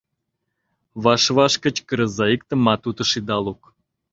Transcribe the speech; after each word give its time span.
Ваш-ваш 1.03 1.53
кычкырыза, 1.63 2.25
иктымат 2.35 2.81
утыш 2.89 3.11
ида 3.19 3.37
лук... 3.45 3.61